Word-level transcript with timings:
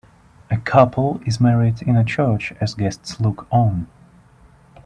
A 0.49 0.57
couple 0.57 1.21
is 1.27 1.39
married 1.39 1.83
in 1.83 1.95
a 1.95 2.03
church 2.03 2.53
as 2.59 2.73
guests 2.73 3.19
look 3.21 3.45
on. 3.51 3.85